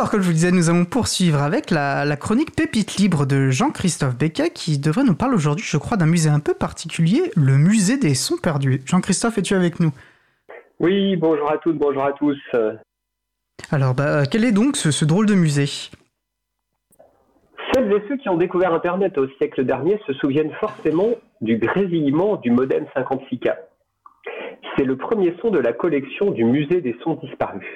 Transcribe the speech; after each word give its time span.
Alors, 0.00 0.10
comme 0.10 0.22
je 0.22 0.28
vous 0.28 0.32
disais, 0.32 0.50
nous 0.50 0.70
allons 0.70 0.86
poursuivre 0.86 1.42
avec 1.42 1.70
la, 1.70 2.16
chronique 2.16 2.56
Pépite 2.56 2.96
libre 2.96 3.26
de 3.26 3.50
Jean-Christophe 3.50 4.16
Becquet 4.16 4.48
qui 4.48 4.78
devrait 4.78 5.04
nous 5.04 5.14
parler 5.14 5.34
aujourd'hui, 5.34 5.66
je 5.68 5.76
crois, 5.76 5.98
d'un 5.98 6.06
musée 6.06 6.30
un 6.30 6.40
peu 6.40 6.54
particulier, 6.54 7.30
le 7.36 7.58
musée 7.58 7.98
des 7.98 8.14
sons 8.14 8.38
perdus. 8.42 8.80
Jean-Christophe, 8.86 9.36
es-tu 9.36 9.52
avec 9.52 9.78
nous? 9.78 9.92
Oui, 10.78 11.16
bonjour 11.16 11.52
à 11.52 11.58
toutes, 11.58 11.76
bonjour 11.76 12.02
à 12.02 12.12
tous. 12.12 12.38
Alors, 13.70 13.92
bah, 13.94 14.22
quel 14.24 14.46
est 14.46 14.52
donc 14.52 14.78
ce, 14.78 15.04
drôle 15.04 15.26
de 15.26 15.34
musée? 15.34 15.66
Celles 17.74 17.92
et 17.92 18.02
ceux 18.08 18.16
qui 18.16 18.30
ont 18.30 18.38
découvert 18.38 18.72
Internet 18.72 19.18
au 19.18 19.28
siècle 19.36 19.66
dernier 19.66 20.00
se 20.06 20.14
souviennent 20.14 20.54
forcément 20.60 21.10
du 21.42 21.58
grésillement 21.58 22.36
du 22.36 22.50
modem 22.50 22.86
56K. 22.96 23.54
C'est 24.78 24.84
le 24.84 24.96
premier 24.96 25.36
son 25.42 25.50
de 25.50 25.58
la 25.58 25.74
collection 25.74 26.30
du 26.30 26.44
musée 26.44 26.80
des 26.80 26.96
sons 27.04 27.16
disparus. 27.22 27.66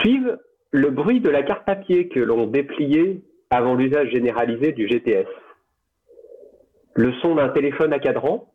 Suivent 0.00 0.36
le 0.70 0.90
bruit 0.90 1.20
de 1.20 1.30
la 1.30 1.42
carte 1.42 1.64
papier 1.64 2.08
que 2.08 2.20
l'on 2.20 2.46
dépliait 2.46 3.22
avant 3.50 3.74
l'usage 3.74 4.10
généralisé 4.10 4.72
du 4.72 4.86
GTS. 4.86 5.28
Le 6.94 7.12
son 7.22 7.36
d'un 7.36 7.48
téléphone 7.48 7.92
à 7.92 7.98
cadran, 7.98 8.52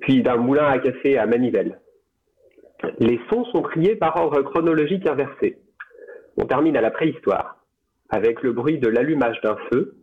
puis 0.00 0.22
d'un 0.22 0.36
moulin 0.36 0.66
à 0.66 0.78
café 0.78 1.18
à 1.18 1.26
manivelle. 1.26 1.80
Les 2.98 3.18
sons 3.30 3.44
sont 3.46 3.62
triés 3.62 3.96
par 3.96 4.16
ordre 4.16 4.42
chronologique 4.42 5.06
inversé. 5.08 5.58
On 6.36 6.44
termine 6.44 6.76
à 6.76 6.80
la 6.80 6.90
préhistoire, 6.90 7.64
avec 8.10 8.42
le 8.42 8.52
bruit 8.52 8.78
de 8.78 8.88
l'allumage 8.88 9.40
d'un 9.42 9.56
feu 9.70 9.96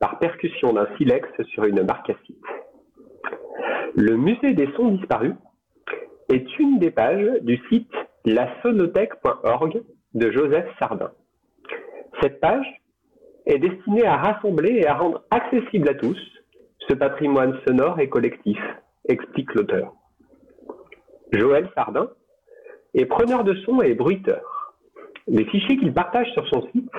par 0.00 0.18
percussion 0.18 0.72
d'un 0.72 0.86
silex 0.96 1.28
sur 1.48 1.64
une 1.64 1.82
marcassite. 1.82 2.44
Le 3.96 4.16
musée 4.16 4.54
des 4.54 4.68
sons 4.76 4.88
disparus 4.92 5.34
est 6.32 6.58
une 6.58 6.78
des 6.78 6.90
pages 6.90 7.42
du 7.42 7.60
site 7.68 7.90
lasonothèque.org 8.24 9.82
de 10.18 10.32
Joseph 10.32 10.66
Sardin. 10.78 11.12
Cette 12.20 12.40
page 12.40 12.66
est 13.46 13.58
destinée 13.58 14.04
à 14.04 14.16
rassembler 14.16 14.80
et 14.80 14.86
à 14.86 14.94
rendre 14.94 15.22
accessible 15.30 15.88
à 15.88 15.94
tous 15.94 16.18
ce 16.88 16.94
patrimoine 16.94 17.58
sonore 17.66 18.00
et 18.00 18.08
collectif, 18.08 18.58
explique 19.08 19.54
l'auteur. 19.54 19.92
Joël 21.32 21.68
Sardin 21.74 22.08
est 22.94 23.06
preneur 23.06 23.44
de 23.44 23.54
son 23.64 23.80
et 23.82 23.94
bruiteur. 23.94 24.74
Les 25.26 25.44
fichiers 25.44 25.76
qu'il 25.76 25.92
partage 25.92 26.30
sur 26.32 26.46
son 26.48 26.66
site 26.72 26.90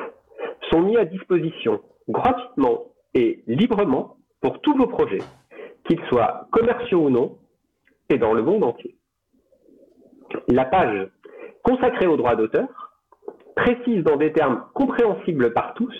sont 0.71 0.81
mis 0.81 0.97
à 0.97 1.05
disposition 1.05 1.81
gratuitement 2.07 2.85
et 3.15 3.43
librement 3.47 4.15
pour 4.41 4.61
tous 4.61 4.75
vos 4.77 4.87
projets, 4.87 5.23
qu'ils 5.85 6.03
soient 6.05 6.47
commerciaux 6.51 7.05
ou 7.05 7.09
non, 7.09 7.37
et 8.09 8.17
dans 8.17 8.33
le 8.33 8.43
monde 8.43 8.63
entier. 8.63 8.95
La 10.47 10.65
page 10.65 11.09
consacrée 11.63 12.07
aux 12.07 12.17
droits 12.17 12.35
d'auteur 12.35 12.88
précise 13.59 14.03
dans 14.03 14.15
des 14.15 14.31
termes 14.31 14.63
compréhensibles 14.73 15.51
par 15.53 15.73
tous 15.73 15.93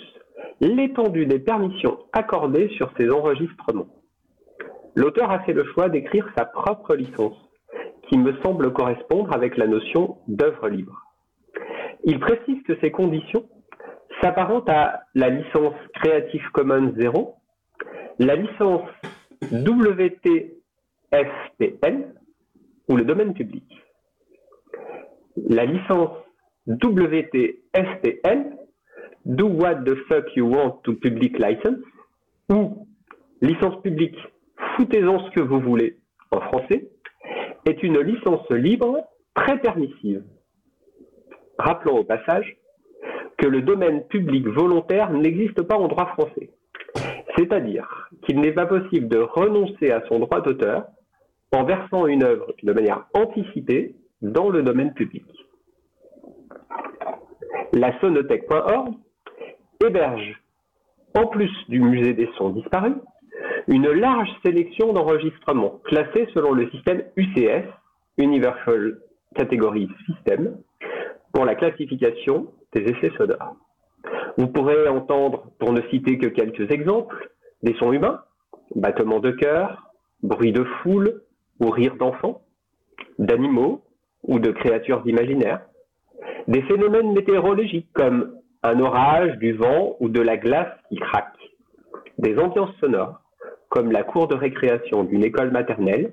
l'étendue 0.60 1.26
des 1.26 1.38
permissions 1.38 1.98
accordées 2.12 2.68
sur 2.76 2.90
ces 2.96 3.10
enregistrements. 3.10 3.88
L'auteur 4.94 5.30
a 5.30 5.40
fait 5.40 5.52
le 5.52 5.64
choix 5.72 5.88
d'écrire 5.90 6.26
sa 6.36 6.46
propre 6.46 6.94
licence, 6.94 7.36
qui 8.08 8.18
me 8.18 8.32
semble 8.42 8.72
correspondre 8.72 9.34
avec 9.34 9.56
la 9.56 9.66
notion 9.66 10.16
d'œuvre 10.26 10.68
libre. 10.68 11.04
Il 12.04 12.18
précise 12.18 12.62
que 12.64 12.78
ces 12.80 12.90
conditions 12.90 13.44
s'apparentent 14.22 14.70
à 14.70 15.02
la 15.14 15.28
licence 15.28 15.74
Creative 15.94 16.50
Commons 16.52 16.92
0, 16.98 17.34
la 18.18 18.36
licence 18.36 18.88
WTSPN 19.52 20.54
ou 22.88 22.96
le 22.96 23.04
domaine 23.04 23.34
public. 23.34 23.64
La 25.48 25.64
licence 25.64 26.10
WTSPN, 26.66 28.56
Do 29.24 29.46
What 29.46 29.84
the 29.84 29.96
Fuck 30.08 30.34
You 30.36 30.46
Want 30.46 30.80
to 30.84 30.94
Public 30.94 31.38
License, 31.38 31.84
ou 32.50 32.86
licence 33.40 33.80
publique, 33.82 34.16
foutez-en 34.76 35.18
ce 35.26 35.30
que 35.30 35.40
vous 35.40 35.60
voulez 35.60 35.98
en 36.30 36.40
français, 36.40 36.88
est 37.66 37.82
une 37.82 38.00
licence 38.00 38.48
libre 38.50 39.04
très 39.34 39.58
permissive. 39.58 40.22
Rappelons 41.58 41.98
au 41.98 42.04
passage 42.04 42.56
que 43.38 43.46
le 43.46 43.62
domaine 43.62 44.04
public 44.08 44.46
volontaire 44.46 45.10
n'existe 45.10 45.62
pas 45.62 45.76
en 45.76 45.88
droit 45.88 46.06
français. 46.06 46.50
C'est-à-dire 47.36 48.10
qu'il 48.22 48.40
n'est 48.40 48.52
pas 48.52 48.66
possible 48.66 49.08
de 49.08 49.18
renoncer 49.18 49.90
à 49.90 50.02
son 50.08 50.18
droit 50.18 50.40
d'auteur 50.40 50.86
en 51.52 51.64
versant 51.64 52.06
une 52.06 52.22
œuvre 52.22 52.54
de 52.62 52.72
manière 52.72 53.06
anticipée 53.14 53.94
dans 54.22 54.50
le 54.50 54.62
domaine 54.62 54.92
public. 54.94 55.24
La 57.72 57.98
sonothèque.org 58.00 58.94
héberge, 59.84 60.42
en 61.14 61.26
plus 61.26 61.50
du 61.68 61.80
musée 61.80 62.14
des 62.14 62.28
sons 62.36 62.50
disparus, 62.50 62.96
une 63.68 63.90
large 63.90 64.28
sélection 64.44 64.92
d'enregistrements 64.92 65.80
classés 65.84 66.26
selon 66.34 66.52
le 66.52 66.68
système 66.70 67.04
UCS, 67.16 67.66
Universal 68.18 68.98
Category 69.36 69.88
System, 70.06 70.56
pour 71.32 71.44
la 71.44 71.54
classification 71.54 72.48
des 72.72 72.82
effets 72.82 73.12
sonores. 73.16 73.54
Vous 74.36 74.48
pourrez 74.48 74.88
entendre, 74.88 75.46
pour 75.60 75.72
ne 75.72 75.80
citer 75.90 76.18
que 76.18 76.26
quelques 76.26 76.72
exemples, 76.72 77.30
des 77.62 77.74
sons 77.74 77.92
humains, 77.92 78.22
battements 78.74 79.20
de 79.20 79.30
cœur, 79.30 79.92
bruit 80.24 80.52
de 80.52 80.64
foule 80.82 81.22
ou 81.60 81.70
rire 81.70 81.94
d'enfants, 81.96 82.42
d'animaux 83.18 83.82
ou 84.24 84.40
de 84.40 84.50
créatures 84.50 85.02
imaginaires, 85.06 85.62
des 86.48 86.62
phénomènes 86.62 87.12
météorologiques 87.12 87.88
comme 87.92 88.34
un 88.62 88.78
orage, 88.80 89.38
du 89.38 89.52
vent 89.52 89.96
ou 90.00 90.08
de 90.08 90.20
la 90.20 90.36
glace 90.36 90.72
qui 90.88 90.96
craque, 90.96 91.38
des 92.18 92.38
ambiances 92.38 92.74
sonores 92.80 93.20
comme 93.68 93.92
la 93.92 94.02
cour 94.02 94.26
de 94.28 94.34
récréation 94.34 95.04
d'une 95.04 95.24
école 95.24 95.50
maternelle, 95.52 96.12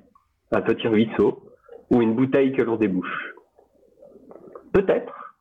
un 0.51 0.61
petit 0.61 0.87
ruisseau 0.87 1.41
ou 1.89 2.01
une 2.01 2.13
bouteille 2.13 2.53
que 2.53 2.61
l'on 2.61 2.75
débouche. 2.75 3.33
Peut-être 4.71 5.35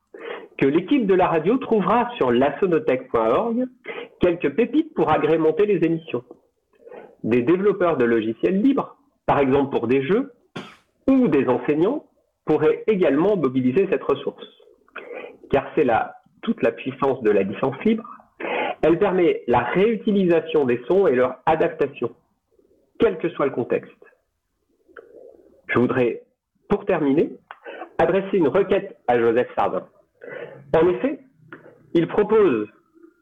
que 0.57 0.65
l'équipe 0.65 1.05
de 1.05 1.13
la 1.13 1.27
radio 1.27 1.57
trouvera 1.57 2.09
sur 2.17 2.31
lasonothèque.org 2.31 3.65
quelques 4.19 4.55
pépites 4.55 4.93
pour 4.95 5.11
agrémenter 5.11 5.67
les 5.67 5.85
émissions. 5.85 6.23
Des 7.23 7.43
développeurs 7.43 7.97
de 7.97 8.05
logiciels 8.05 8.61
libres, 8.61 8.97
par 9.27 9.39
exemple 9.39 9.69
pour 9.69 9.87
des 9.87 10.01
jeux, 10.03 10.33
ou 11.07 11.27
des 11.27 11.47
enseignants 11.47 12.05
pourraient 12.45 12.83
également 12.87 13.37
mobiliser 13.37 13.87
cette 13.91 14.03
ressource. 14.03 14.56
Car 15.51 15.65
c'est 15.75 15.83
là 15.83 16.15
toute 16.41 16.61
la 16.61 16.71
puissance 16.71 17.21
de 17.23 17.31
la 17.31 17.43
licence 17.43 17.77
libre 17.83 18.17
elle 18.81 18.99
permet 18.99 19.43
la 19.47 19.59
réutilisation 19.59 20.65
des 20.65 20.81
sons 20.87 21.07
et 21.07 21.15
leur 21.15 21.39
adaptation, 21.45 22.11
quel 22.99 23.17
que 23.17 23.29
soit 23.29 23.45
le 23.45 23.51
contexte. 23.51 23.91
Je 25.67 25.79
voudrais, 25.79 26.23
pour 26.69 26.85
terminer, 26.85 27.31
adresser 27.97 28.37
une 28.37 28.47
requête 28.47 28.97
à 29.07 29.19
Joseph 29.19 29.49
Sardin. 29.57 29.85
En 30.75 30.87
effet, 30.89 31.19
il 31.93 32.07
propose 32.07 32.67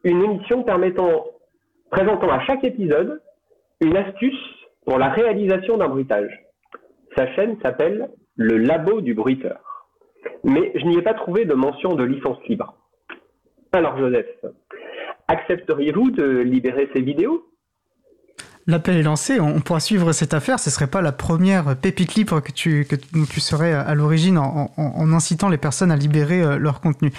une 0.04 0.22
émission 0.22 0.62
permettant, 0.62 1.24
présentant 1.90 2.30
à 2.30 2.40
chaque 2.44 2.64
épisode 2.64 3.20
une 3.80 3.96
astuce 3.96 4.34
pour 4.84 4.98
la 4.98 5.08
réalisation 5.08 5.78
d'un 5.78 5.88
bruitage. 5.88 6.44
Sa 7.16 7.26
chaîne 7.34 7.58
s'appelle 7.62 8.10
Le 8.36 8.58
Labo 8.58 9.00
du 9.00 9.14
bruiteur. 9.14 9.65
Mais 10.44 10.72
je 10.74 10.84
n'y 10.86 10.98
ai 10.98 11.02
pas 11.02 11.14
trouvé 11.14 11.44
de 11.44 11.54
mention 11.54 11.94
de 11.94 12.04
licence 12.04 12.38
libre. 12.48 12.74
Alors 13.72 13.98
Joseph, 13.98 14.26
Accepteriez-vous 15.28 16.12
de 16.12 16.38
libérer 16.38 16.88
ces 16.94 17.02
vidéos? 17.02 17.44
L'appel 18.68 18.96
est 18.96 19.02
lancé, 19.02 19.38
on 19.40 19.60
pourra 19.60 19.78
suivre 19.78 20.10
cette 20.10 20.34
affaire. 20.34 20.58
Ce 20.58 20.68
ne 20.70 20.72
serait 20.72 20.88
pas 20.88 21.00
la 21.00 21.12
première 21.12 21.76
pépite 21.76 22.16
libre 22.16 22.40
que 22.40 22.50
tu, 22.50 22.84
que 22.84 22.96
tu 22.96 23.40
serais 23.40 23.72
à 23.72 23.94
l'origine 23.94 24.38
en, 24.38 25.12
incitant 25.12 25.48
les 25.48 25.56
personnes 25.56 25.92
à 25.92 25.96
libérer 25.96 26.42
euh, 26.42 26.58
leur 26.58 26.80
contenu. 26.80 27.12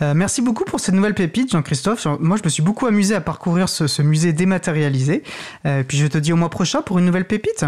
Euh, 0.00 0.14
merci 0.16 0.40
beaucoup 0.40 0.64
pour 0.64 0.80
cette 0.80 0.94
nouvelle 0.94 1.14
pépite, 1.14 1.52
Jean-Christophe. 1.52 2.06
Moi, 2.18 2.38
je 2.38 2.44
me 2.44 2.48
suis 2.48 2.62
beaucoup 2.62 2.86
amusé 2.86 3.14
à 3.14 3.20
parcourir 3.20 3.68
ce, 3.68 4.00
musée 4.00 4.32
dématérialisé. 4.32 5.22
Euh, 5.66 5.82
puis 5.86 5.98
je 5.98 6.06
te 6.06 6.16
dis 6.16 6.32
au 6.32 6.36
mois 6.36 6.48
prochain 6.48 6.80
pour 6.80 6.98
une 6.98 7.04
nouvelle 7.04 7.26
pépite. 7.26 7.66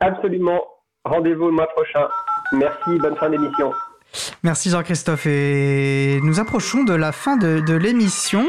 Absolument. 0.00 0.64
Rendez-vous 1.04 1.46
le 1.46 1.52
mois 1.52 1.68
prochain. 1.68 2.08
Merci, 2.52 2.98
bonne 3.00 3.16
fin 3.16 3.30
d'émission. 3.30 3.72
Merci 4.42 4.70
Jean-Christophe 4.70 5.26
et 5.26 6.20
nous 6.22 6.40
approchons 6.40 6.84
de 6.84 6.94
la 6.94 7.12
fin 7.12 7.36
de, 7.36 7.74
l'émission. 7.74 8.44